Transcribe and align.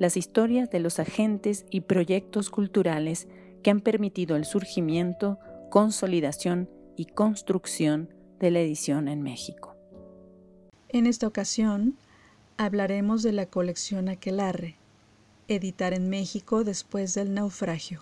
las 0.00 0.16
historias 0.16 0.70
de 0.70 0.80
los 0.80 0.98
agentes 0.98 1.66
y 1.70 1.82
proyectos 1.82 2.48
culturales 2.48 3.28
que 3.62 3.70
han 3.70 3.80
permitido 3.80 4.34
el 4.34 4.46
surgimiento, 4.46 5.38
consolidación 5.68 6.70
y 6.96 7.04
construcción 7.04 8.08
de 8.40 8.50
la 8.50 8.60
edición 8.60 9.08
en 9.08 9.20
México. 9.20 9.76
En 10.88 11.06
esta 11.06 11.26
ocasión 11.26 11.98
hablaremos 12.56 13.22
de 13.22 13.32
la 13.32 13.44
colección 13.44 14.08
Aquelarre, 14.08 14.76
editar 15.48 15.92
en 15.92 16.08
México 16.08 16.64
después 16.64 17.12
del 17.12 17.34
naufragio. 17.34 18.00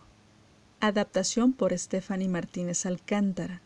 Adaptación 0.79 1.53
por 1.53 1.77
Stephanie 1.77 2.29
Martínez 2.29 2.87
Alcántara. 2.87 3.61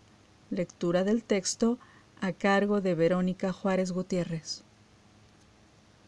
Lectura 0.48 1.05
del 1.05 1.22
texto 1.22 1.78
a 2.22 2.33
cargo 2.33 2.80
de 2.80 2.94
Verónica 2.94 3.52
Juárez 3.52 3.92
Gutiérrez. 3.92 4.64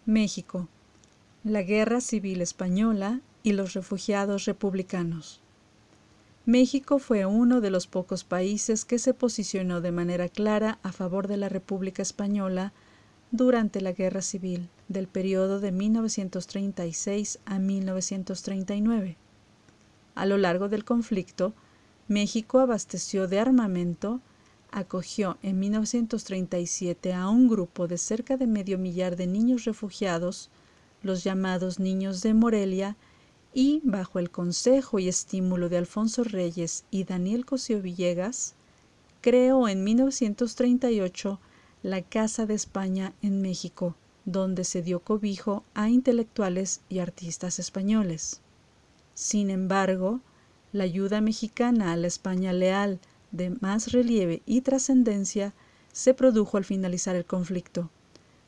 México, 0.07 0.69
la 1.45 1.63
Guerra 1.63 2.01
Civil 2.01 2.41
Española 2.41 3.21
y 3.43 3.53
los 3.53 3.75
refugiados 3.75 4.47
republicanos. 4.47 5.43
México 6.47 6.99
fue 6.99 7.27
uno 7.27 7.61
de 7.61 7.69
los 7.69 7.87
pocos 7.87 8.25
países 8.25 8.87
que 8.87 8.99
se 8.99 9.13
posicionó 9.13 9.83
de 9.83 9.93
manera 9.93 10.31
clara 10.31 10.79
a 10.83 10.91
favor 10.91 11.29
de 11.29 11.37
la 11.37 11.51
República 11.51 12.01
Española 12.01 12.73
durante 13.31 13.83
la 13.83 13.93
Guerra 13.93 14.23
Civil 14.23 14.71
del 14.89 15.07
periodo 15.07 15.61
de 15.61 15.71
1936 15.71 17.39
a 17.45 17.59
1939. 17.59 19.19
A 20.15 20.25
lo 20.25 20.39
largo 20.39 20.71
del 20.71 20.87
conflicto, 20.87 21.53
México 22.09 22.59
abasteció 22.59 23.29
de 23.29 23.41
armamento, 23.41 24.23
acogió 24.71 25.37
en 25.43 25.61
1937 25.61 27.13
a 27.13 27.29
un 27.29 27.49
grupo 27.51 27.87
de 27.87 27.99
cerca 27.99 28.39
de 28.39 28.47
medio 28.47 28.79
millar 28.79 29.17
de 29.17 29.27
niños 29.27 29.65
refugiados 29.65 30.51
los 31.05 31.23
llamados 31.23 31.79
Niños 31.79 32.23
de 32.23 32.35
Morelia, 32.35 32.97
y, 33.53 33.81
bajo 33.85 34.19
el 34.19 34.31
consejo 34.31 34.99
y 34.99 35.07
estímulo 35.07 35.69
de 35.69 35.79
Alfonso 35.79 36.25
Reyes 36.25 36.85
y 36.91 37.05
Daniel 37.05 37.47
Cosío 37.47 37.81
Villegas, 37.81 38.55
creó 39.21 39.69
en 39.69 39.85
1938 39.85 41.39
la 41.85 42.03
Casa 42.03 42.47
de 42.47 42.55
España 42.55 43.13
en 43.23 43.41
México, 43.43 43.95
donde 44.25 44.65
se 44.65 44.83
dio 44.83 44.99
cobijo 44.99 45.63
a 45.75 45.89
intelectuales 45.89 46.81
y 46.89 46.99
artistas 46.99 47.61
españoles. 47.61 48.41
Sin 49.15 49.51
embargo, 49.51 50.21
la 50.73 50.85
ayuda 50.85 51.21
mexicana 51.21 51.93
a 51.93 51.97
la 51.97 52.09
España 52.09 52.53
leal 52.53 52.99
de 53.31 53.51
más 53.51 53.93
relieve 53.93 54.43
y 54.47 54.63
trascendencia 54.63 55.55
se 55.93 56.15
produjo 56.15 56.57
al 56.57 56.65
finalizar 56.65 57.15
el 57.15 57.25
conflicto 57.25 57.91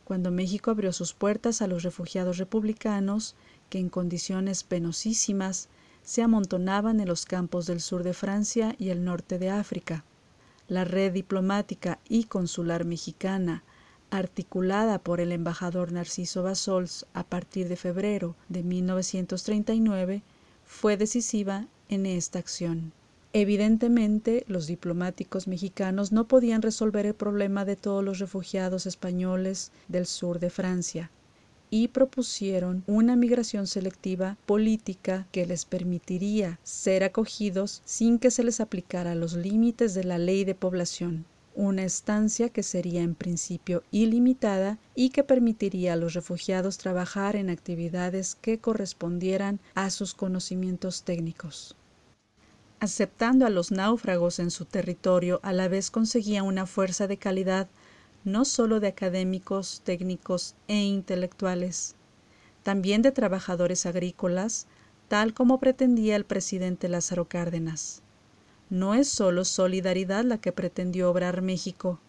cuando 0.06 0.30
México 0.30 0.70
abrió 0.70 0.92
sus 0.92 1.14
puertas 1.14 1.60
a 1.60 1.66
los 1.66 1.82
refugiados 1.82 2.38
republicanos 2.38 3.34
que 3.68 3.80
en 3.80 3.88
condiciones 3.88 4.62
penosísimas 4.62 5.68
se 6.04 6.22
amontonaban 6.22 7.00
en 7.00 7.08
los 7.08 7.26
campos 7.26 7.66
del 7.66 7.80
sur 7.80 8.04
de 8.04 8.14
Francia 8.14 8.76
y 8.78 8.90
el 8.90 9.04
norte 9.04 9.40
de 9.40 9.50
África. 9.50 10.04
La 10.68 10.84
red 10.84 11.12
diplomática 11.12 11.98
y 12.08 12.24
consular 12.24 12.84
mexicana, 12.84 13.64
articulada 14.10 15.00
por 15.00 15.20
el 15.20 15.32
embajador 15.32 15.90
Narciso 15.90 16.44
Basols 16.44 17.04
a 17.12 17.24
partir 17.24 17.68
de 17.68 17.74
febrero 17.74 18.36
de 18.48 18.62
1939, 18.62 20.22
fue 20.64 20.96
decisiva 20.96 21.66
en 21.88 22.06
esta 22.06 22.38
acción. 22.38 22.92
Evidentemente, 23.38 24.46
los 24.48 24.66
diplomáticos 24.66 25.46
mexicanos 25.46 26.10
no 26.10 26.26
podían 26.26 26.62
resolver 26.62 27.04
el 27.04 27.12
problema 27.12 27.66
de 27.66 27.76
todos 27.76 28.02
los 28.02 28.18
refugiados 28.18 28.86
españoles 28.86 29.72
del 29.88 30.06
sur 30.06 30.38
de 30.38 30.48
Francia 30.48 31.10
y 31.68 31.88
propusieron 31.88 32.82
una 32.86 33.14
migración 33.14 33.66
selectiva 33.66 34.38
política 34.46 35.26
que 35.32 35.44
les 35.44 35.66
permitiría 35.66 36.58
ser 36.62 37.04
acogidos 37.04 37.82
sin 37.84 38.18
que 38.18 38.30
se 38.30 38.42
les 38.42 38.58
aplicara 38.58 39.14
los 39.14 39.34
límites 39.34 39.92
de 39.92 40.04
la 40.04 40.16
ley 40.16 40.44
de 40.44 40.54
población 40.54 41.26
una 41.54 41.84
estancia 41.84 42.48
que 42.48 42.62
sería 42.62 43.02
en 43.02 43.14
principio 43.14 43.82
ilimitada 43.90 44.78
y 44.94 45.10
que 45.10 45.24
permitiría 45.24 45.92
a 45.92 45.96
los 45.96 46.14
refugiados 46.14 46.78
trabajar 46.78 47.36
en 47.36 47.50
actividades 47.50 48.34
que 48.34 48.60
correspondieran 48.60 49.60
a 49.74 49.90
sus 49.90 50.14
conocimientos 50.14 51.02
técnicos 51.02 51.76
aceptando 52.80 53.46
a 53.46 53.50
los 53.50 53.70
náufragos 53.70 54.38
en 54.38 54.50
su 54.50 54.64
territorio, 54.64 55.40
a 55.42 55.52
la 55.52 55.68
vez 55.68 55.90
conseguía 55.90 56.42
una 56.42 56.66
fuerza 56.66 57.06
de 57.06 57.16
calidad 57.16 57.68
no 58.24 58.44
sólo 58.44 58.80
de 58.80 58.88
académicos, 58.88 59.82
técnicos 59.84 60.56
e 60.66 60.82
intelectuales, 60.82 61.94
también 62.62 63.02
de 63.02 63.12
trabajadores 63.12 63.86
agrícolas, 63.86 64.66
tal 65.08 65.32
como 65.32 65.60
pretendía 65.60 66.16
el 66.16 66.24
presidente 66.24 66.88
Lázaro 66.88 67.26
Cárdenas. 67.26 68.02
No 68.68 68.94
es 68.94 69.08
sólo 69.08 69.44
solidaridad 69.44 70.24
la 70.24 70.38
que 70.38 70.50
pretendió 70.50 71.08
obrar 71.08 71.40
México, 71.40 72.00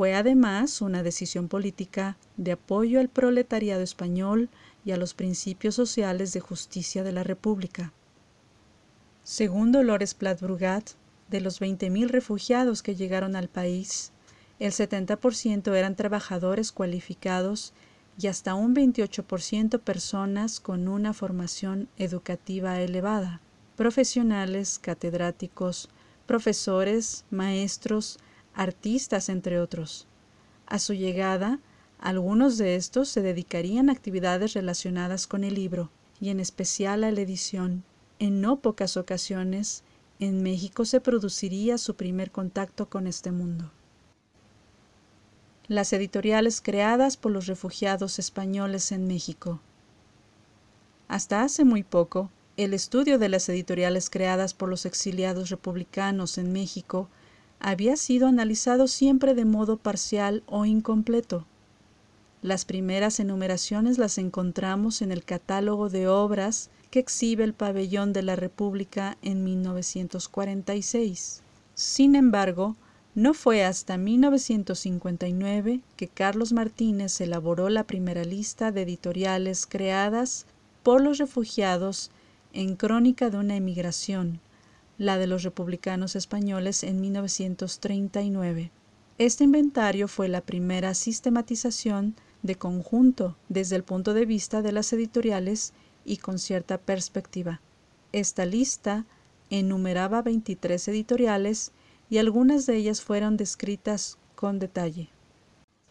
fue 0.00 0.14
además 0.14 0.80
una 0.80 1.02
decisión 1.02 1.48
política 1.48 2.16
de 2.36 2.52
apoyo 2.52 3.00
al 3.00 3.08
proletariado 3.08 3.82
español 3.82 4.48
y 4.84 4.92
a 4.92 4.96
los 4.96 5.14
principios 5.14 5.74
sociales 5.74 6.32
de 6.32 6.40
justicia 6.40 7.02
de 7.02 7.12
la 7.12 7.22
República. 7.22 7.92
Según 9.22 9.70
Dolores 9.70 10.14
Platbrugat, 10.14 10.90
de 11.28 11.40
los 11.40 11.60
20.000 11.60 12.08
refugiados 12.08 12.82
que 12.82 12.96
llegaron 12.96 13.36
al 13.36 13.48
país, 13.48 14.12
el 14.58 14.72
70% 14.72 15.74
eran 15.74 15.94
trabajadores 15.94 16.72
cualificados 16.72 17.72
y 18.18 18.26
hasta 18.26 18.54
un 18.54 18.74
28% 18.74 19.80
personas 19.80 20.60
con 20.60 20.88
una 20.88 21.12
formación 21.14 21.88
educativa 21.96 22.80
elevada, 22.80 23.40
profesionales, 23.76 24.78
catedráticos, 24.78 25.88
profesores, 26.26 27.24
maestros, 27.30 28.18
artistas, 28.54 29.28
entre 29.28 29.60
otros. 29.60 30.06
A 30.66 30.78
su 30.78 30.92
llegada, 30.92 31.60
algunos 31.98 32.58
de 32.58 32.76
estos 32.76 33.08
se 33.08 33.22
dedicarían 33.22 33.88
a 33.88 33.92
actividades 33.92 34.54
relacionadas 34.54 35.26
con 35.26 35.44
el 35.44 35.54
libro, 35.54 35.90
y 36.20 36.28
en 36.28 36.40
especial 36.40 37.04
a 37.04 37.10
la 37.10 37.20
edición, 37.20 37.84
en 38.20 38.42
no 38.42 38.60
pocas 38.60 38.98
ocasiones, 38.98 39.82
en 40.20 40.42
México 40.42 40.84
se 40.84 41.00
produciría 41.00 41.78
su 41.78 41.96
primer 41.96 42.30
contacto 42.30 42.88
con 42.88 43.06
este 43.06 43.32
mundo. 43.32 43.72
Las 45.68 45.92
editoriales 45.94 46.60
creadas 46.60 47.16
por 47.16 47.32
los 47.32 47.46
refugiados 47.46 48.18
españoles 48.18 48.92
en 48.92 49.06
México. 49.06 49.60
Hasta 51.08 51.42
hace 51.42 51.64
muy 51.64 51.82
poco, 51.82 52.30
el 52.58 52.74
estudio 52.74 53.18
de 53.18 53.30
las 53.30 53.48
editoriales 53.48 54.10
creadas 54.10 54.52
por 54.52 54.68
los 54.68 54.84
exiliados 54.84 55.48
republicanos 55.48 56.36
en 56.36 56.52
México 56.52 57.08
había 57.58 57.96
sido 57.96 58.26
analizado 58.26 58.86
siempre 58.86 59.34
de 59.34 59.46
modo 59.46 59.78
parcial 59.78 60.42
o 60.46 60.66
incompleto. 60.66 61.46
Las 62.42 62.64
primeras 62.64 63.20
enumeraciones 63.20 63.98
las 63.98 64.16
encontramos 64.16 65.02
en 65.02 65.12
el 65.12 65.24
catálogo 65.24 65.90
de 65.90 66.08
obras 66.08 66.70
que 66.90 66.98
exhibe 66.98 67.44
el 67.44 67.52
pabellón 67.52 68.14
de 68.14 68.22
la 68.22 68.34
República 68.34 69.18
en 69.20 69.44
1946. 69.44 71.42
Sin 71.74 72.14
embargo, 72.14 72.76
no 73.14 73.34
fue 73.34 73.62
hasta 73.62 73.98
1959 73.98 75.80
que 75.96 76.08
Carlos 76.08 76.54
Martínez 76.54 77.20
elaboró 77.20 77.68
la 77.68 77.84
primera 77.84 78.24
lista 78.24 78.72
de 78.72 78.82
editoriales 78.82 79.66
creadas 79.66 80.46
por 80.82 81.02
los 81.02 81.18
refugiados 81.18 82.10
en 82.54 82.74
Crónica 82.74 83.28
de 83.28 83.36
una 83.36 83.56
emigración, 83.56 84.40
la 84.96 85.18
de 85.18 85.26
los 85.26 85.42
republicanos 85.42 86.16
españoles 86.16 86.84
en 86.84 87.02
1939. 87.02 88.70
Este 89.18 89.44
inventario 89.44 90.08
fue 90.08 90.28
la 90.28 90.40
primera 90.40 90.94
sistematización 90.94 92.14
de 92.42 92.54
conjunto 92.56 93.36
desde 93.48 93.76
el 93.76 93.84
punto 93.84 94.14
de 94.14 94.26
vista 94.26 94.62
de 94.62 94.72
las 94.72 94.92
editoriales 94.92 95.72
y 96.04 96.18
con 96.18 96.38
cierta 96.38 96.78
perspectiva. 96.78 97.60
Esta 98.12 98.46
lista 98.46 99.06
enumeraba 99.50 100.22
23 100.22 100.88
editoriales 100.88 101.72
y 102.08 102.18
algunas 102.18 102.66
de 102.66 102.76
ellas 102.76 103.02
fueron 103.02 103.36
descritas 103.36 104.18
con 104.34 104.58
detalle. 104.58 105.10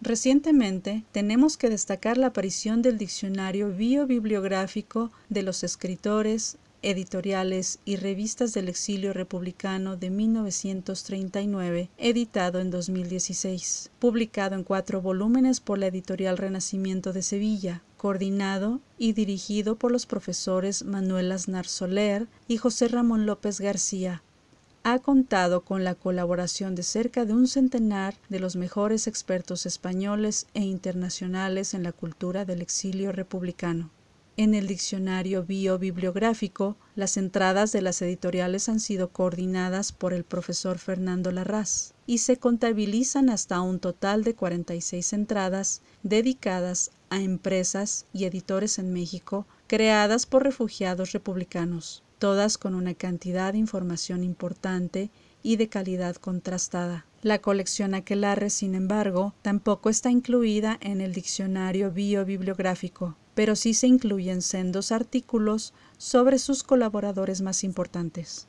Recientemente 0.02 1.04
tenemos 1.12 1.58
que 1.58 1.70
destacar 1.70 2.18
la 2.18 2.28
aparición 2.28 2.82
del 2.82 2.98
diccionario 2.98 3.70
biobibliográfico 3.70 5.12
de 5.28 5.44
los 5.44 5.64
escritores, 5.64 6.58
editoriales 6.82 7.80
y 7.86 7.96
revistas 7.96 8.54
del 8.54 8.70
exilio 8.70 9.14
republicano 9.14 9.98
de 9.98 10.10
1939, 10.10 11.90
editado 11.98 12.60
en 12.60 12.72
2016, 12.72 13.92
publicado 14.00 14.56
en 14.56 14.64
cuatro 14.64 15.02
volúmenes 15.02 15.60
por 15.60 15.78
la 15.78 15.88
editorial 15.88 16.38
Renacimiento 16.38 17.14
de 17.14 17.22
Sevilla, 17.22 17.82
coordinado 17.98 18.80
y 18.98 19.14
dirigido 19.14 19.76
por 19.76 19.92
los 19.92 20.06
profesores 20.06 20.84
Manuel 20.84 21.32
Aznar 21.32 21.68
Soler 21.68 22.28
y 22.48 22.58
José 22.58 22.88
Ramón 22.88 23.26
López 23.26 23.60
García. 23.60 24.24
Ha 24.84 25.00
contado 25.00 25.62
con 25.62 25.84
la 25.84 25.94
colaboración 25.94 26.74
de 26.74 26.84
cerca 26.84 27.26
de 27.26 27.34
un 27.34 27.48
centenar 27.48 28.16
de 28.30 28.40
los 28.40 28.56
mejores 28.56 29.08
expertos 29.08 29.66
españoles 29.66 30.48
e 30.54 30.62
internacionales 30.62 31.74
en 31.74 31.84
la 31.84 31.92
cultura 31.92 32.46
del 32.46 32.62
exilio 32.62 33.12
republicano. 33.12 33.92
En 34.40 34.54
el 34.54 34.68
diccionario 34.68 35.44
biobibliográfico, 35.44 36.78
las 36.96 37.18
entradas 37.18 37.74
de 37.74 37.82
las 37.82 38.02
editoriales 38.02 38.70
han 38.70 38.80
sido 38.80 39.10
coordinadas 39.10 39.92
por 39.92 40.14
el 40.14 40.24
profesor 40.24 40.80
Fernando 40.80 41.34
Larraz 41.34 41.92
y 42.08 42.20
se 42.20 42.38
contabilizan 42.38 43.30
hasta 43.30 43.60
un 43.60 43.82
total 43.82 44.24
de 44.24 44.36
46 44.36 45.12
entradas 45.12 45.82
dedicadas 46.04 46.92
a 47.10 47.20
empresas 47.20 48.06
y 48.14 48.24
editores 48.24 48.80
en 48.80 48.94
México 48.94 49.46
creadas 49.68 50.26
por 50.26 50.44
refugiados 50.44 51.12
republicanos, 51.12 52.02
todas 52.18 52.58
con 52.58 52.76
una 52.76 52.94
cantidad 52.94 53.52
de 53.52 53.60
información 53.60 54.24
importante 54.24 55.10
y 55.44 55.58
de 55.58 55.68
calidad 55.68 56.16
contrastada. 56.16 57.06
La 57.24 57.40
colección 57.40 57.94
Aquelarre, 57.94 58.50
sin 58.50 58.74
embargo, 58.74 59.34
tampoco 59.42 59.90
está 59.90 60.10
incluida 60.10 60.78
en 60.80 61.02
el 61.02 61.12
diccionario 61.12 61.92
biobibliográfico, 61.92 63.18
pero 63.40 63.56
sí 63.56 63.74
se 63.74 63.88
incluyen 63.88 64.42
sendos 64.42 64.92
artículos 64.92 65.74
sobre 65.98 66.40
sus 66.40 66.62
colaboradores 66.62 67.40
más 67.40 67.64
importantes. 67.64 68.48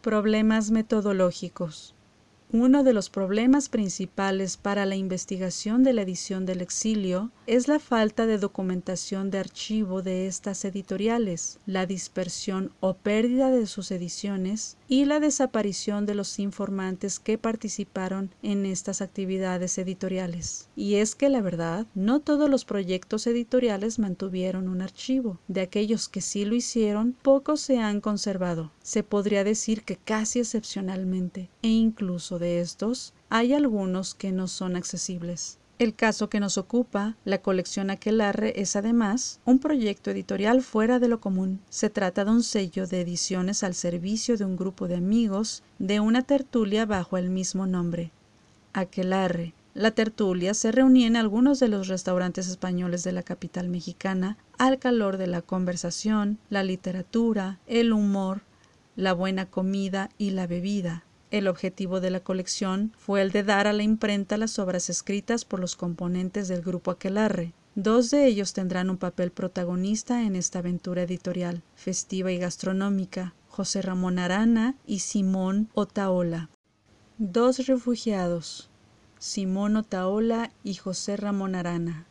Problemas 0.00 0.72
metodológicos. 0.72 1.94
Uno 2.52 2.82
de 2.82 2.92
los 2.92 3.10
problemas 3.10 3.68
principales 3.68 4.56
para 4.56 4.84
la 4.84 4.96
investigación 4.96 5.84
de 5.84 5.92
la 5.92 6.02
edición 6.02 6.46
del 6.46 6.62
exilio 6.62 7.30
es 7.46 7.68
la 7.68 7.78
falta 7.78 8.26
de 8.26 8.38
documentación 8.38 9.30
de 9.30 9.38
archivo 9.38 10.02
de 10.02 10.26
estas 10.26 10.64
editoriales, 10.64 11.60
la 11.64 11.86
dispersión 11.86 12.72
o 12.80 12.94
pérdida 12.94 13.52
de 13.52 13.66
sus 13.66 13.92
ediciones 13.92 14.76
y 14.90 15.04
la 15.04 15.20
desaparición 15.20 16.04
de 16.04 16.16
los 16.16 16.40
informantes 16.40 17.20
que 17.20 17.38
participaron 17.38 18.34
en 18.42 18.66
estas 18.66 19.00
actividades 19.00 19.78
editoriales. 19.78 20.68
Y 20.74 20.96
es 20.96 21.14
que 21.14 21.28
la 21.28 21.40
verdad, 21.40 21.86
no 21.94 22.18
todos 22.18 22.50
los 22.50 22.64
proyectos 22.64 23.28
editoriales 23.28 24.00
mantuvieron 24.00 24.66
un 24.66 24.82
archivo. 24.82 25.38
De 25.46 25.60
aquellos 25.60 26.08
que 26.08 26.20
sí 26.20 26.44
lo 26.44 26.56
hicieron, 26.56 27.16
pocos 27.22 27.60
se 27.60 27.78
han 27.78 28.00
conservado. 28.00 28.72
Se 28.82 29.04
podría 29.04 29.44
decir 29.44 29.84
que 29.84 29.94
casi 29.94 30.40
excepcionalmente, 30.40 31.50
e 31.62 31.68
incluso 31.68 32.40
de 32.40 32.60
estos, 32.60 33.14
hay 33.28 33.52
algunos 33.52 34.16
que 34.16 34.32
no 34.32 34.48
son 34.48 34.74
accesibles. 34.74 35.60
El 35.80 35.94
caso 35.94 36.28
que 36.28 36.40
nos 36.40 36.58
ocupa, 36.58 37.16
la 37.24 37.40
colección 37.40 37.88
Aquelarre, 37.88 38.52
es 38.60 38.76
además 38.76 39.40
un 39.46 39.58
proyecto 39.58 40.10
editorial 40.10 40.60
fuera 40.60 40.98
de 40.98 41.08
lo 41.08 41.20
común. 41.20 41.58
Se 41.70 41.88
trata 41.88 42.26
de 42.26 42.32
un 42.32 42.42
sello 42.42 42.86
de 42.86 43.00
ediciones 43.00 43.64
al 43.64 43.72
servicio 43.72 44.36
de 44.36 44.44
un 44.44 44.58
grupo 44.58 44.88
de 44.88 44.96
amigos 44.96 45.62
de 45.78 45.98
una 45.98 46.20
tertulia 46.20 46.84
bajo 46.84 47.16
el 47.16 47.30
mismo 47.30 47.66
nombre. 47.66 48.12
Aquelarre. 48.74 49.54
La 49.72 49.92
tertulia 49.92 50.52
se 50.52 50.70
reunía 50.70 51.06
en 51.06 51.16
algunos 51.16 51.60
de 51.60 51.68
los 51.68 51.88
restaurantes 51.88 52.48
españoles 52.48 53.02
de 53.02 53.12
la 53.12 53.22
capital 53.22 53.70
mexicana 53.70 54.36
al 54.58 54.78
calor 54.78 55.16
de 55.16 55.28
la 55.28 55.40
conversación, 55.40 56.36
la 56.50 56.62
literatura, 56.62 57.58
el 57.66 57.94
humor, 57.94 58.42
la 58.96 59.14
buena 59.14 59.46
comida 59.46 60.10
y 60.18 60.32
la 60.32 60.46
bebida. 60.46 61.04
El 61.30 61.46
objetivo 61.46 62.00
de 62.00 62.10
la 62.10 62.18
colección 62.18 62.92
fue 62.98 63.22
el 63.22 63.30
de 63.30 63.44
dar 63.44 63.68
a 63.68 63.72
la 63.72 63.84
imprenta 63.84 64.36
las 64.36 64.58
obras 64.58 64.90
escritas 64.90 65.44
por 65.44 65.60
los 65.60 65.76
componentes 65.76 66.48
del 66.48 66.60
grupo 66.60 66.90
Aquelarre. 66.90 67.52
Dos 67.76 68.10
de 68.10 68.26
ellos 68.26 68.52
tendrán 68.52 68.90
un 68.90 68.96
papel 68.96 69.30
protagonista 69.30 70.24
en 70.24 70.34
esta 70.34 70.58
aventura 70.58 71.02
editorial, 71.02 71.62
festiva 71.76 72.32
y 72.32 72.38
gastronómica, 72.38 73.34
José 73.48 73.80
Ramón 73.80 74.18
Arana 74.18 74.74
y 74.88 74.98
Simón 74.98 75.68
Otaola. 75.74 76.50
Dos 77.18 77.64
refugiados, 77.68 78.68
Simón 79.20 79.76
Otaola 79.76 80.50
y 80.64 80.74
José 80.74 81.16
Ramón 81.16 81.54
Arana. 81.54 82.08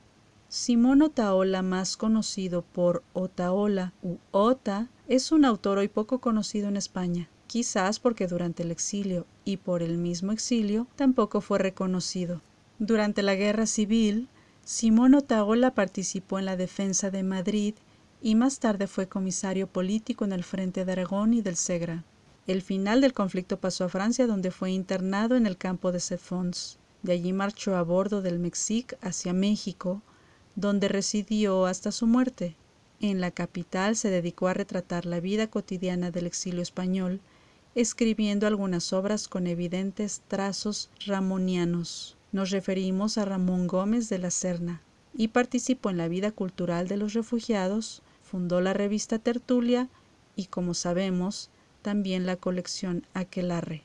Simón 0.47 1.01
Otaola, 1.01 1.61
más 1.61 1.97
conocido 1.97 2.61
por 2.61 3.03
Otaola 3.11 3.91
u 4.01 4.15
Ota, 4.31 4.87
es 5.09 5.33
un 5.33 5.43
autor 5.43 5.77
hoy 5.77 5.89
poco 5.89 6.19
conocido 6.19 6.69
en 6.69 6.77
España 6.77 7.29
quizás 7.49 7.99
porque 7.99 8.27
durante 8.27 8.61
el 8.61 8.69
exilio 8.69 9.25
y 9.43 9.57
por 9.57 9.81
el 9.81 9.97
mismo 9.97 10.31
exilio 10.31 10.85
tampoco 10.95 11.41
fue 11.41 11.57
reconocido. 11.57 12.41
Durante 12.77 13.23
la 13.23 13.33
guerra 13.33 13.65
civil, 13.65 14.27
Simón 14.63 15.15
Otaola 15.15 15.73
participó 15.73 16.37
en 16.37 16.45
la 16.45 16.55
defensa 16.55 17.09
de 17.09 17.23
Madrid 17.23 17.73
y 18.21 18.35
más 18.35 18.59
tarde 18.59 18.85
fue 18.85 19.07
comisario 19.07 19.65
político 19.65 20.25
en 20.25 20.31
el 20.31 20.43
frente 20.43 20.85
de 20.85 20.91
Aragón 20.91 21.33
y 21.33 21.41
del 21.41 21.55
Segre. 21.55 22.03
El 22.45 22.61
final 22.61 23.01
del 23.01 23.13
conflicto 23.13 23.59
pasó 23.59 23.85
a 23.85 23.89
Francia 23.89 24.27
donde 24.27 24.51
fue 24.51 24.69
internado 24.69 25.35
en 25.35 25.47
el 25.47 25.57
campo 25.57 25.91
de 25.91 25.99
Cefons. 25.99 26.77
De 27.01 27.13
allí 27.13 27.33
marchó 27.33 27.75
a 27.75 27.81
bordo 27.81 28.21
del 28.21 28.37
Mexic 28.37 28.95
hacia 29.01 29.33
México, 29.33 30.03
donde 30.55 30.87
residió 30.87 31.65
hasta 31.65 31.91
su 31.91 32.05
muerte. 32.05 32.55
En 33.01 33.19
la 33.21 33.31
capital 33.31 33.95
se 33.95 34.11
dedicó 34.11 34.49
a 34.49 34.53
retratar 34.53 35.07
la 35.07 35.19
vida 35.19 35.47
cotidiana 35.47 36.11
del 36.11 36.27
exilio 36.27 36.61
español 36.61 37.21
escribiendo 37.75 38.47
algunas 38.47 38.93
obras 38.93 39.27
con 39.27 39.47
evidentes 39.47 40.21
trazos 40.27 40.89
ramonianos. 41.05 42.17
Nos 42.31 42.51
referimos 42.51 43.17
a 43.17 43.25
Ramón 43.25 43.67
Gómez 43.67 44.09
de 44.09 44.19
la 44.19 44.31
Serna 44.31 44.81
y 45.13 45.29
participó 45.29 45.89
en 45.89 45.97
la 45.97 46.07
vida 46.07 46.31
cultural 46.31 46.87
de 46.87 46.97
los 46.97 47.13
refugiados, 47.13 48.01
fundó 48.23 48.61
la 48.61 48.73
revista 48.73 49.19
Tertulia 49.19 49.89
y, 50.35 50.45
como 50.45 50.73
sabemos, 50.73 51.49
también 51.81 52.25
la 52.25 52.35
colección 52.35 53.05
Aquelarre. 53.13 53.83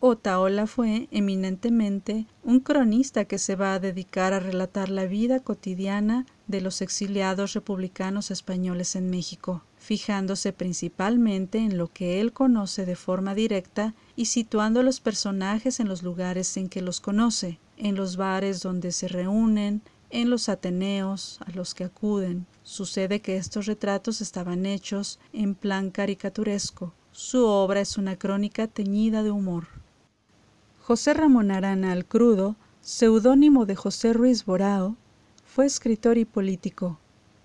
Otaola 0.00 0.66
fue 0.66 1.06
eminentemente 1.12 2.26
un 2.42 2.58
cronista 2.58 3.24
que 3.24 3.38
se 3.38 3.54
va 3.54 3.74
a 3.74 3.78
dedicar 3.78 4.32
a 4.32 4.40
relatar 4.40 4.88
la 4.88 5.04
vida 5.04 5.38
cotidiana 5.38 6.26
de 6.48 6.60
los 6.60 6.82
exiliados 6.82 7.52
republicanos 7.52 8.32
españoles 8.32 8.96
en 8.96 9.10
México, 9.10 9.62
fijándose 9.82 10.52
principalmente 10.52 11.58
en 11.58 11.76
lo 11.76 11.88
que 11.88 12.20
él 12.20 12.32
conoce 12.32 12.86
de 12.86 12.94
forma 12.94 13.34
directa 13.34 13.94
y 14.14 14.26
situando 14.26 14.78
a 14.78 14.82
los 14.84 15.00
personajes 15.00 15.80
en 15.80 15.88
los 15.88 16.04
lugares 16.04 16.56
en 16.56 16.68
que 16.68 16.82
los 16.82 17.00
conoce, 17.00 17.58
en 17.76 17.96
los 17.96 18.16
bares 18.16 18.62
donde 18.62 18.92
se 18.92 19.08
reúnen, 19.08 19.82
en 20.10 20.30
los 20.30 20.48
ateneos 20.48 21.40
a 21.44 21.50
los 21.50 21.74
que 21.74 21.82
acuden. 21.82 22.46
Sucede 22.62 23.20
que 23.20 23.36
estos 23.36 23.66
retratos 23.66 24.20
estaban 24.20 24.66
hechos 24.66 25.18
en 25.32 25.56
plan 25.56 25.90
caricaturesco. 25.90 26.94
Su 27.10 27.44
obra 27.44 27.80
es 27.80 27.98
una 27.98 28.16
crónica 28.16 28.68
teñida 28.68 29.24
de 29.24 29.32
humor. 29.32 29.66
José 30.80 31.12
Ramón 31.12 31.50
Arana 31.50 31.90
al 31.90 32.04
Crudo, 32.04 32.54
seudónimo 32.82 33.66
de 33.66 33.74
José 33.74 34.12
Ruiz 34.12 34.44
Borao, 34.44 34.96
fue 35.44 35.66
escritor 35.66 36.18
y 36.18 36.24
político. 36.24 37.00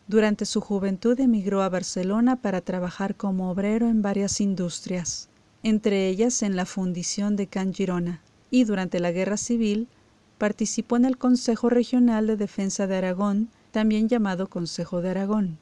Durante 0.09 0.45
su 0.45 0.61
juventud 0.61 1.19
emigró 1.19 1.61
a 1.61 1.67
Barcelona 1.67 2.37
para 2.37 2.61
trabajar 2.61 3.15
como 3.15 3.51
obrero 3.51 3.89
en 3.89 4.01
varias 4.01 4.39
industrias, 4.39 5.27
entre 5.63 6.07
ellas 6.07 6.43
en 6.43 6.55
la 6.55 6.65
fundición 6.65 7.35
de 7.35 7.47
Can 7.47 7.73
Girona, 7.73 8.21
y 8.49 8.63
durante 8.63 9.01
la 9.01 9.11
Guerra 9.11 9.35
Civil 9.35 9.89
participó 10.37 10.95
en 10.95 11.03
el 11.03 11.17
Consejo 11.17 11.67
Regional 11.67 12.25
de 12.25 12.37
Defensa 12.37 12.87
de 12.87 12.95
Aragón, 12.95 13.49
también 13.71 14.07
llamado 14.07 14.47
Consejo 14.47 15.01
de 15.01 15.09
Aragón. 15.09 15.57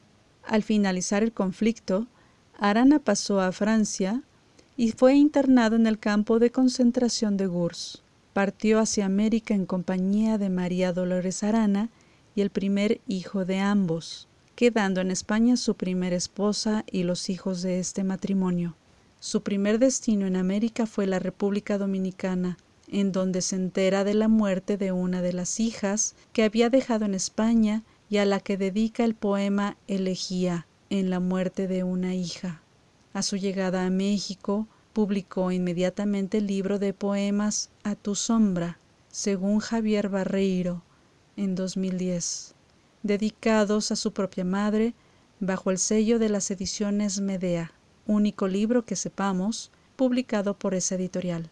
Al 0.45 0.61
finalizar 0.61 1.23
el 1.23 1.31
conflicto, 1.31 2.05
Arana 2.59 2.99
pasó 2.99 3.41
a 3.41 3.51
Francia 3.51 4.21
y 4.77 4.91
fue 4.91 5.15
internado 5.15 5.75
en 5.75 5.87
el 5.87 5.97
campo 5.97 6.37
de 6.37 6.51
concentración 6.51 7.35
de 7.35 7.47
Gurs. 7.47 8.03
Partió 8.33 8.77
hacia 8.77 9.07
América 9.07 9.55
en 9.55 9.65
compañía 9.65 10.37
de 10.37 10.51
María 10.51 10.93
Dolores 10.93 11.41
Arana 11.41 11.89
y 12.35 12.41
el 12.41 12.51
primer 12.51 13.01
hijo 13.07 13.43
de 13.43 13.57
ambos, 13.59 14.27
quedando 14.55 15.01
en 15.01 15.11
España 15.11 15.57
su 15.57 15.75
primera 15.75 16.15
esposa 16.15 16.85
y 16.89 17.03
los 17.03 17.29
hijos 17.29 17.61
de 17.61 17.79
este 17.79 18.03
matrimonio. 18.03 18.75
Su 19.19 19.43
primer 19.43 19.79
destino 19.79 20.25
en 20.25 20.37
América 20.37 20.85
fue 20.85 21.07
la 21.07 21.19
República 21.19 21.77
Dominicana, 21.77 22.57
en 22.87 23.11
donde 23.11 23.41
se 23.41 23.57
entera 23.57 24.03
de 24.03 24.13
la 24.13 24.27
muerte 24.27 24.77
de 24.77 24.91
una 24.91 25.21
de 25.21 25.33
las 25.33 25.59
hijas 25.59 26.15
que 26.31 26.43
había 26.43 26.69
dejado 26.69 27.05
en 27.05 27.15
España 27.15 27.83
y 28.09 28.17
a 28.17 28.25
la 28.25 28.39
que 28.39 28.55
dedica 28.57 29.03
el 29.03 29.15
poema 29.15 29.77
Elegía 29.87 30.67
en 30.89 31.09
la 31.09 31.19
muerte 31.19 31.67
de 31.67 31.83
una 31.83 32.15
hija. 32.15 32.61
A 33.13 33.23
su 33.23 33.37
llegada 33.37 33.85
a 33.85 33.89
México, 33.89 34.67
publicó 34.93 35.51
inmediatamente 35.51 36.37
el 36.37 36.47
libro 36.47 36.79
de 36.79 36.93
poemas 36.93 37.69
A 37.83 37.95
tu 37.95 38.15
sombra, 38.15 38.79
según 39.09 39.59
Javier 39.59 40.07
Barreiro, 40.07 40.83
en 41.35 41.55
2010 41.55 42.54
dedicados 43.05 43.91
a 43.91 43.95
su 43.95 44.13
propia 44.13 44.43
madre, 44.43 44.95
bajo 45.39 45.69
el 45.69 45.77
sello 45.77 46.17
de 46.17 46.27
las 46.27 46.49
ediciones 46.49 47.21
Medea, 47.21 47.71
único 48.07 48.47
libro 48.47 48.83
que 48.83 48.95
sepamos 48.95 49.71
publicado 49.95 50.57
por 50.57 50.73
esa 50.73 50.95
editorial. 50.95 51.51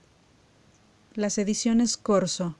Las 1.14 1.38
ediciones 1.38 1.96
Corso. 1.96 2.56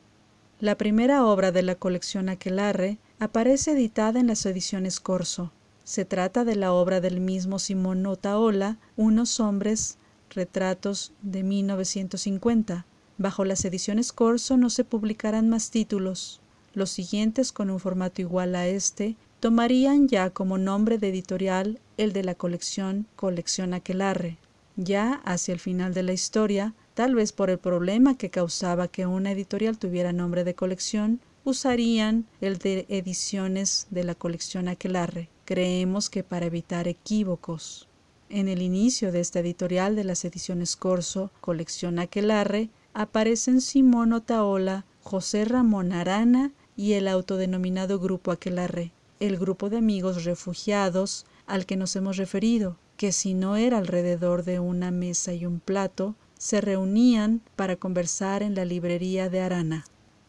La 0.60 0.78
primera 0.78 1.26
obra 1.26 1.52
de 1.52 1.64
la 1.64 1.74
colección 1.74 2.30
Aquelarre 2.30 3.00
aparece 3.18 3.72
editada 3.72 4.20
en 4.20 4.28
las 4.28 4.46
ediciones 4.46 5.00
Corso. 5.00 5.52
Se 5.84 6.06
trata 6.06 6.46
de 6.46 6.56
la 6.56 6.72
obra 6.72 7.02
del 7.02 7.20
mismo 7.20 7.58
Simón 7.58 8.04
Notaola, 8.04 8.78
Unos 8.96 9.40
hombres, 9.40 9.98
retratos 10.30 11.14
de 11.24 11.42
1950. 11.42 12.86
Bajo 13.18 13.44
las 13.44 13.66
ediciones 13.66 14.14
Corso 14.14 14.56
no 14.56 14.70
se 14.70 14.84
publicarán 14.84 15.50
más 15.50 15.72
títulos. 15.72 16.43
Los 16.74 16.90
siguientes, 16.90 17.52
con 17.52 17.70
un 17.70 17.80
formato 17.80 18.22
igual 18.22 18.56
a 18.56 18.68
este, 18.68 19.16
tomarían 19.40 20.08
ya 20.08 20.32
como 20.32 20.58
nombre 20.58 20.98
de 20.98 21.10
editorial 21.10 21.80
el 21.98 22.14
de 22.14 22.24
la 22.24 22.34
colección 22.34 23.06
Colección 23.16 23.74
Aquelarre. 23.74 24.38
Ya 24.76 25.22
hacia 25.26 25.54
el 25.54 25.60
final 25.60 25.94
de 25.94 26.02
la 26.02 26.14
historia, 26.14 26.74
tal 26.96 27.14
vez 27.14 27.32
por 27.32 27.52
el 27.52 27.60
problema 27.60 28.18
que 28.18 28.32
causaba 28.32 28.88
que 28.88 29.06
una 29.06 29.32
editorial 29.32 29.78
tuviera 29.78 30.14
nombre 30.14 30.44
de 30.44 30.56
colección, 30.56 31.20
usarían 31.44 32.26
el 32.42 32.58
de 32.58 32.86
ediciones 32.90 33.88
de 33.92 34.04
la 34.04 34.16
colección 34.16 34.68
Aquelarre. 34.68 35.30
Creemos 35.46 36.10
que 36.10 36.24
para 36.24 36.48
evitar 36.48 36.88
equívocos. 36.88 37.88
En 38.30 38.48
el 38.48 38.64
inicio 38.64 39.12
de 39.12 39.20
esta 39.20 39.42
editorial 39.42 39.96
de 39.96 40.06
las 40.06 40.26
ediciones 40.26 40.76
Corso, 40.76 41.30
colección 41.40 42.00
Aquelarre, 42.00 42.70
aparecen 42.96 43.62
Simón 43.62 44.14
Otaola, 44.14 44.86
José 45.02 45.46
Ramón 45.46 45.92
Arana 45.92 46.52
y 46.76 46.94
el 46.94 47.08
autodenominado 47.08 48.00
Grupo 48.00 48.32
Aquelarre, 48.32 48.92
el 49.20 49.38
grupo 49.38 49.70
de 49.70 49.78
amigos 49.78 50.26
refugiados 50.26 51.26
al 51.46 51.66
que 51.66 51.76
nos 51.76 51.96
hemos 51.96 52.18
referido, 52.18 52.78
que 52.98 53.12
si 53.12 53.34
no 53.34 53.56
era 53.56 53.78
alrededor 53.78 54.44
de 54.44 54.60
una 54.60 54.92
mesa 54.92 55.34
y 55.34 55.46
un 55.46 55.60
plato, 55.60 56.16
se 56.38 56.62
reunían 56.62 57.42
para 57.56 57.76
conversar 57.76 58.44
en 58.44 58.56
la 58.56 58.66
librería 58.66 59.30
de 59.30 59.42
Arana. 59.42 59.86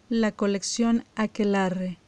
La 0.09 0.33
colección 0.33 1.05
Aquelarre. 1.17 1.99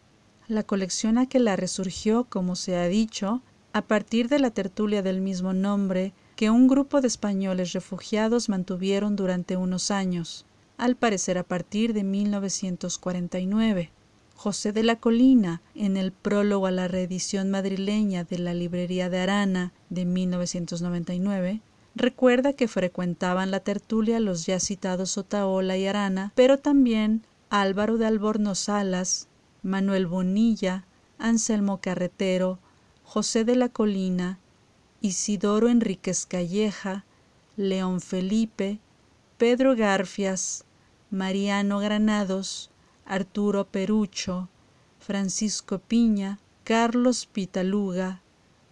La 0.48 0.62
colección 0.62 1.18
Aquelarre 1.18 1.66
surgió, 1.66 2.24
como 2.24 2.54
se 2.54 2.76
ha 2.76 2.86
dicho, 2.86 3.42
a 3.72 3.82
partir 3.82 4.28
de 4.28 4.38
la 4.38 4.50
tertulia 4.50 5.02
del 5.02 5.20
mismo 5.20 5.52
nombre 5.52 6.12
que 6.36 6.50
un 6.50 6.68
grupo 6.68 7.00
de 7.00 7.08
españoles 7.08 7.72
refugiados 7.72 8.48
mantuvieron 8.48 9.16
durante 9.16 9.56
unos 9.56 9.90
años, 9.90 10.46
al 10.76 10.94
parecer 10.94 11.36
a 11.38 11.42
partir 11.42 11.92
de 11.94 12.04
1949. 12.04 13.90
José 14.36 14.72
de 14.72 14.82
la 14.82 14.96
Colina, 14.96 15.62
en 15.74 15.96
el 15.96 16.12
prólogo 16.12 16.66
a 16.66 16.70
la 16.70 16.88
reedición 16.88 17.50
madrileña 17.50 18.24
de 18.24 18.38
la 18.38 18.52
Librería 18.52 19.08
de 19.08 19.18
Arana 19.20 19.72
de 19.88 20.04
1999, 20.04 21.62
recuerda 21.94 22.52
que 22.52 22.68
frecuentaban 22.68 23.50
la 23.50 23.60
tertulia 23.60 24.20
los 24.20 24.44
ya 24.44 24.60
citados 24.60 25.16
Otaola 25.16 25.78
y 25.78 25.86
Arana, 25.86 26.32
pero 26.34 26.58
también 26.58 27.22
Álvaro 27.48 27.96
de 27.96 28.06
Albornoz 28.06 28.58
Salas, 28.58 29.28
Manuel 29.62 30.06
Bonilla, 30.06 30.84
Anselmo 31.18 31.80
Carretero, 31.80 32.58
José 33.04 33.44
de 33.44 33.56
la 33.56 33.70
Colina, 33.70 34.38
Isidoro 35.00 35.70
Enríquez 35.70 36.26
Calleja, 36.26 37.06
León 37.56 38.02
Felipe, 38.02 38.80
Pedro 39.38 39.74
Garfias, 39.74 40.66
Mariano 41.10 41.78
Granados, 41.78 42.70
Arturo 43.06 43.68
Perucho, 43.68 44.48
Francisco 44.98 45.78
Piña, 45.78 46.40
Carlos 46.64 47.26
Pitaluga, 47.26 48.20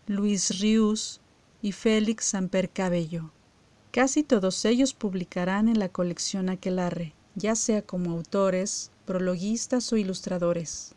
Luis 0.08 0.58
Rius 0.58 1.20
y 1.62 1.70
Félix 1.70 2.26
Samper 2.26 2.68
Cabello. 2.68 3.30
Casi 3.92 4.24
todos 4.24 4.64
ellos 4.64 4.92
publicarán 4.92 5.68
en 5.68 5.78
la 5.78 5.88
colección 5.88 6.48
Aquelarre, 6.48 7.14
ya 7.36 7.54
sea 7.54 7.82
como 7.82 8.10
autores, 8.10 8.90
prologuistas 9.06 9.92
o 9.92 9.96
ilustradores. 9.96 10.96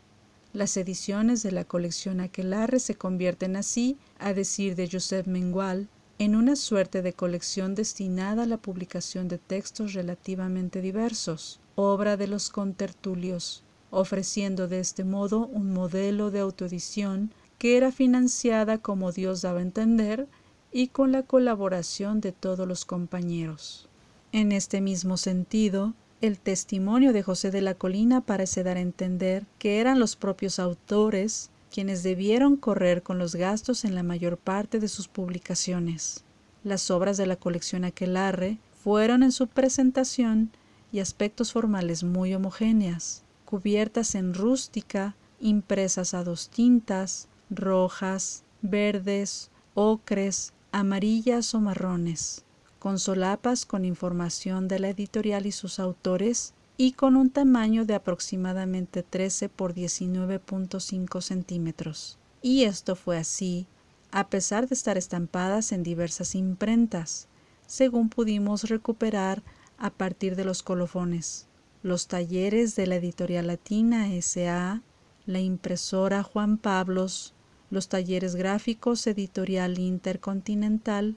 Las 0.52 0.76
ediciones 0.76 1.44
de 1.44 1.52
la 1.52 1.64
colección 1.64 2.18
Aquelarre 2.20 2.80
se 2.80 2.96
convierten 2.96 3.54
así, 3.54 3.96
a 4.18 4.32
decir 4.32 4.74
de 4.74 4.88
Joseph 4.90 5.28
Mengual, 5.28 5.88
en 6.18 6.34
una 6.34 6.56
suerte 6.56 7.02
de 7.02 7.12
colección 7.12 7.76
destinada 7.76 8.42
a 8.42 8.46
la 8.46 8.56
publicación 8.56 9.28
de 9.28 9.38
textos 9.38 9.92
relativamente 9.92 10.80
diversos, 10.80 11.60
obra 11.78 12.16
de 12.16 12.26
los 12.26 12.50
contertulios, 12.50 13.62
ofreciendo 13.90 14.66
de 14.66 14.80
este 14.80 15.04
modo 15.04 15.46
un 15.46 15.72
modelo 15.72 16.32
de 16.32 16.40
autoedición 16.40 17.32
que 17.56 17.76
era 17.76 17.92
financiada 17.92 18.78
como 18.78 19.12
Dios 19.12 19.42
daba 19.42 19.60
a 19.60 19.62
entender 19.62 20.26
y 20.72 20.88
con 20.88 21.12
la 21.12 21.22
colaboración 21.22 22.20
de 22.20 22.32
todos 22.32 22.66
los 22.66 22.84
compañeros. 22.84 23.88
En 24.32 24.50
este 24.50 24.80
mismo 24.80 25.16
sentido, 25.16 25.94
el 26.20 26.40
testimonio 26.40 27.12
de 27.12 27.22
José 27.22 27.52
de 27.52 27.62
la 27.62 27.74
Colina 27.74 28.22
parece 28.22 28.64
dar 28.64 28.76
a 28.76 28.80
entender 28.80 29.46
que 29.60 29.78
eran 29.78 30.00
los 30.00 30.16
propios 30.16 30.58
autores 30.58 31.50
quienes 31.72 32.02
debieron 32.02 32.56
correr 32.56 33.04
con 33.04 33.18
los 33.18 33.36
gastos 33.36 33.84
en 33.84 33.94
la 33.94 34.02
mayor 34.02 34.36
parte 34.36 34.80
de 34.80 34.88
sus 34.88 35.06
publicaciones. 35.06 36.24
Las 36.64 36.90
obras 36.90 37.16
de 37.18 37.26
la 37.26 37.36
colección 37.36 37.84
Aquelarre 37.84 38.58
fueron 38.82 39.22
en 39.22 39.30
su 39.30 39.46
presentación 39.46 40.50
y 40.92 41.00
aspectos 41.00 41.52
formales 41.52 42.04
muy 42.04 42.34
homogéneas, 42.34 43.24
cubiertas 43.44 44.14
en 44.14 44.34
rústica, 44.34 45.16
impresas 45.40 46.14
a 46.14 46.24
dos 46.24 46.48
tintas, 46.48 47.28
rojas, 47.50 48.44
verdes, 48.62 49.50
ocres, 49.74 50.52
amarillas 50.72 51.54
o 51.54 51.60
marrones, 51.60 52.44
con 52.78 52.98
solapas 52.98 53.66
con 53.66 53.84
información 53.84 54.68
de 54.68 54.78
la 54.78 54.88
editorial 54.90 55.46
y 55.46 55.52
sus 55.52 55.78
autores 55.78 56.54
y 56.76 56.92
con 56.92 57.16
un 57.16 57.30
tamaño 57.30 57.84
de 57.84 57.94
aproximadamente 57.94 59.02
13 59.02 59.48
por 59.48 59.74
19.5 59.74 61.20
centímetros. 61.20 62.18
Y 62.40 62.64
esto 62.64 62.94
fue 62.94 63.18
así, 63.18 63.66
a 64.10 64.28
pesar 64.28 64.68
de 64.68 64.74
estar 64.74 64.96
estampadas 64.96 65.72
en 65.72 65.82
diversas 65.82 66.34
imprentas, 66.34 67.28
según 67.66 68.08
pudimos 68.08 68.68
recuperar 68.68 69.42
a 69.78 69.90
partir 69.90 70.36
de 70.36 70.44
los 70.44 70.62
colofones, 70.62 71.46
los 71.82 72.08
talleres 72.08 72.76
de 72.76 72.86
la 72.86 72.96
editorial 72.96 73.46
latina 73.46 74.12
S.A., 74.12 74.82
la 75.26 75.40
impresora 75.40 76.22
Juan 76.22 76.58
Pablos, 76.58 77.34
los 77.70 77.88
talleres 77.88 78.34
gráficos 78.34 79.06
editorial 79.06 79.78
intercontinental 79.78 81.16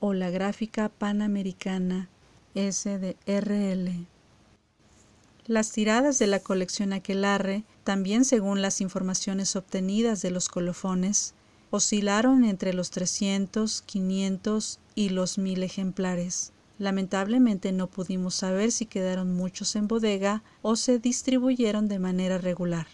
o 0.00 0.14
la 0.14 0.30
gráfica 0.30 0.88
panamericana 0.90 2.08
SDRL. 2.54 4.06
Las 5.46 5.72
tiradas 5.72 6.18
de 6.18 6.26
la 6.26 6.40
colección 6.40 6.92
Aquelarre, 6.92 7.64
también 7.84 8.26
según 8.26 8.60
las 8.60 8.82
informaciones 8.82 9.56
obtenidas 9.56 10.20
de 10.20 10.30
los 10.30 10.48
colofones, 10.48 11.34
oscilaron 11.70 12.44
entre 12.44 12.74
los 12.74 12.90
300, 12.90 13.82
500 13.82 14.78
y 14.94 15.08
los 15.08 15.38
1000 15.38 15.62
ejemplares. 15.62 16.52
Lamentablemente 16.78 17.72
no 17.72 17.88
pudimos 17.88 18.34
saber 18.34 18.70
si 18.70 18.86
quedaron 18.86 19.34
muchos 19.34 19.74
en 19.76 19.88
bodega 19.88 20.42
o 20.62 20.76
se 20.76 20.98
distribuyeron 20.98 21.88
de 21.88 21.98
manera 21.98 22.38
regular. 22.38 22.86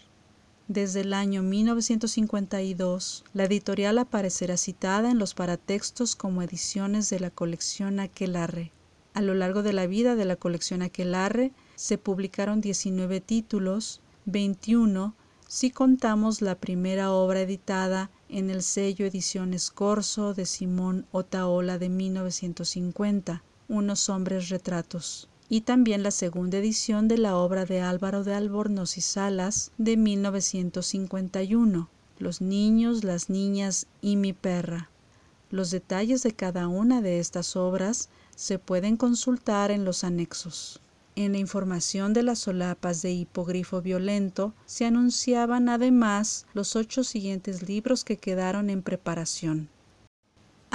Desde 0.67 1.01
el 1.01 1.13
año 1.13 1.43
1952, 1.43 3.23
la 3.33 3.43
editorial 3.43 3.99
aparecerá 3.99 4.57
citada 4.57 5.11
en 5.11 5.19
los 5.19 5.35
paratextos 5.35 6.15
como 6.15 6.41
ediciones 6.41 7.09
de 7.11 7.19
la 7.19 7.29
colección 7.29 7.99
Aquelarre. 7.99 8.71
A 9.13 9.21
lo 9.21 9.35
largo 9.35 9.61
de 9.61 9.73
la 9.73 9.85
vida 9.85 10.15
de 10.15 10.25
la 10.25 10.35
colección 10.35 10.81
Aquelarre 10.81 11.53
se 11.75 11.99
publicaron 11.99 12.61
19 12.61 13.21
títulos, 13.21 14.01
21 14.25 15.13
si 15.47 15.69
contamos 15.69 16.41
la 16.41 16.55
primera 16.55 17.11
obra 17.11 17.41
editada 17.41 18.09
en 18.29 18.49
el 18.49 18.63
sello 18.63 19.05
Ediciones 19.05 19.69
Corso 19.69 20.33
de 20.33 20.47
Simón 20.47 21.05
Otaola 21.11 21.77
de 21.77 21.89
1950, 21.89 23.43
Unos 23.67 24.09
hombres 24.09 24.49
retratos 24.49 25.27
y 25.49 25.61
también 25.61 26.03
la 26.03 26.11
segunda 26.11 26.59
edición 26.59 27.07
de 27.07 27.17
la 27.17 27.35
obra 27.35 27.65
de 27.65 27.81
Álvaro 27.81 28.23
de 28.23 28.35
Albornoz 28.35 28.97
y 28.97 29.01
Salas 29.01 29.71
de 29.79 29.97
1951, 29.97 31.89
Los 32.19 32.41
niños, 32.41 33.03
las 33.03 33.29
niñas 33.29 33.87
y 34.01 34.17
mi 34.17 34.33
perra. 34.33 34.89
Los 35.49 35.71
detalles 35.71 36.21
de 36.21 36.33
cada 36.33 36.67
una 36.67 37.01
de 37.01 37.19
estas 37.19 37.55
obras 37.55 38.09
se 38.35 38.59
pueden 38.59 38.97
consultar 38.97 39.71
en 39.71 39.83
los 39.83 40.03
anexos. 40.03 40.79
En 41.15 41.31
la 41.31 41.37
información 41.37 42.13
de 42.13 42.23
las 42.23 42.39
solapas 42.39 43.01
de 43.01 43.13
hipogrifo 43.13 43.81
violento 43.81 44.53
se 44.65 44.85
anunciaban 44.85 45.69
además 45.69 46.45
los 46.53 46.75
ocho 46.75 47.03
siguientes 47.03 47.67
libros 47.67 48.03
que 48.03 48.17
quedaron 48.17 48.69
en 48.69 48.83
preparación. 48.83 49.69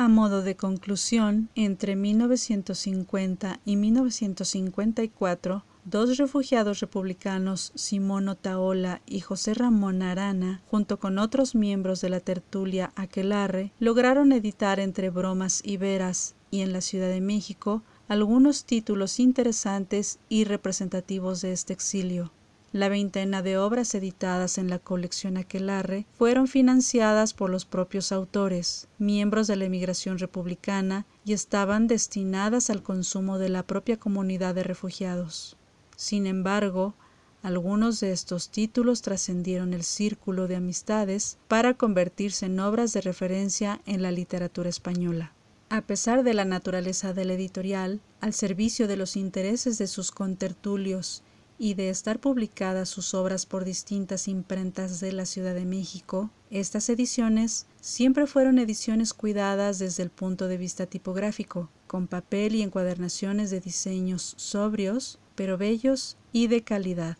A 0.00 0.08
modo 0.08 0.40
de 0.40 0.56
conclusión, 0.56 1.50
entre 1.54 1.94
1950 1.94 3.60
y 3.66 3.76
1954, 3.76 5.66
dos 5.84 6.16
refugiados 6.16 6.80
republicanos, 6.80 7.70
Simón 7.74 8.30
Otaola 8.30 9.02
y 9.04 9.20
José 9.20 9.52
Ramón 9.52 10.00
Arana, 10.00 10.62
junto 10.70 10.98
con 10.98 11.18
otros 11.18 11.54
miembros 11.54 12.00
de 12.00 12.08
la 12.08 12.20
tertulia 12.20 12.94
Aquelarre, 12.96 13.74
lograron 13.78 14.32
editar 14.32 14.80
entre 14.80 15.10
bromas 15.10 15.60
y 15.62 15.76
veras 15.76 16.34
y 16.50 16.62
en 16.62 16.72
la 16.72 16.80
Ciudad 16.80 17.10
de 17.10 17.20
México 17.20 17.82
algunos 18.08 18.64
títulos 18.64 19.20
interesantes 19.20 20.18
y 20.30 20.44
representativos 20.44 21.42
de 21.42 21.52
este 21.52 21.74
exilio. 21.74 22.32
La 22.72 22.88
veintena 22.88 23.42
de 23.42 23.58
obras 23.58 23.96
editadas 23.96 24.56
en 24.56 24.70
la 24.70 24.78
colección 24.78 25.36
Aquelarre 25.36 26.06
fueron 26.16 26.46
financiadas 26.46 27.34
por 27.34 27.50
los 27.50 27.64
propios 27.64 28.12
autores, 28.12 28.86
miembros 28.98 29.48
de 29.48 29.56
la 29.56 29.64
emigración 29.64 30.18
republicana, 30.18 31.04
y 31.24 31.32
estaban 31.32 31.88
destinadas 31.88 32.70
al 32.70 32.84
consumo 32.84 33.38
de 33.38 33.48
la 33.48 33.64
propia 33.64 33.96
comunidad 33.96 34.54
de 34.54 34.62
refugiados. 34.62 35.56
Sin 35.96 36.28
embargo, 36.28 36.94
algunos 37.42 37.98
de 37.98 38.12
estos 38.12 38.50
títulos 38.50 39.02
trascendieron 39.02 39.74
el 39.74 39.82
círculo 39.82 40.46
de 40.46 40.54
amistades 40.54 41.38
para 41.48 41.74
convertirse 41.74 42.46
en 42.46 42.60
obras 42.60 42.92
de 42.92 43.00
referencia 43.00 43.80
en 43.84 44.00
la 44.00 44.12
literatura 44.12 44.68
española. 44.68 45.32
A 45.70 45.82
pesar 45.82 46.22
de 46.22 46.34
la 46.34 46.44
naturaleza 46.44 47.14
del 47.14 47.32
editorial, 47.32 48.00
al 48.20 48.32
servicio 48.32 48.86
de 48.86 48.96
los 48.96 49.16
intereses 49.16 49.76
de 49.78 49.88
sus 49.88 50.12
contertulios 50.12 51.24
y 51.62 51.74
de 51.74 51.90
estar 51.90 52.20
publicadas 52.20 52.88
sus 52.88 53.12
obras 53.12 53.44
por 53.44 53.66
distintas 53.66 54.28
imprentas 54.28 54.98
de 54.98 55.12
la 55.12 55.26
Ciudad 55.26 55.54
de 55.54 55.66
México, 55.66 56.30
estas 56.48 56.88
ediciones 56.88 57.66
siempre 57.82 58.26
fueron 58.26 58.58
ediciones 58.58 59.12
cuidadas 59.12 59.78
desde 59.78 60.02
el 60.02 60.08
punto 60.08 60.48
de 60.48 60.56
vista 60.56 60.86
tipográfico, 60.86 61.68
con 61.86 62.06
papel 62.06 62.54
y 62.54 62.62
encuadernaciones 62.62 63.50
de 63.50 63.60
diseños 63.60 64.32
sobrios, 64.38 65.18
pero 65.34 65.58
bellos 65.58 66.16
y 66.32 66.46
de 66.46 66.64
calidad. 66.64 67.18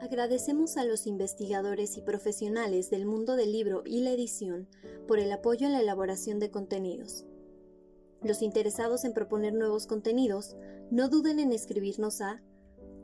Agradecemos 0.00 0.78
a 0.78 0.86
los 0.86 1.06
investigadores 1.06 1.98
y 1.98 2.00
profesionales 2.00 2.88
del 2.88 3.04
mundo 3.04 3.36
del 3.36 3.52
libro 3.52 3.82
y 3.84 4.00
la 4.00 4.12
edición 4.12 4.66
por 5.06 5.18
el 5.18 5.30
apoyo 5.30 5.66
en 5.66 5.74
la 5.74 5.82
elaboración 5.82 6.38
de 6.38 6.50
contenidos. 6.50 7.26
Los 8.22 8.40
interesados 8.40 9.04
en 9.04 9.12
proponer 9.12 9.52
nuevos 9.52 9.86
contenidos, 9.86 10.56
no 10.90 11.10
duden 11.10 11.38
en 11.38 11.52
escribirnos 11.52 12.22
a 12.22 12.40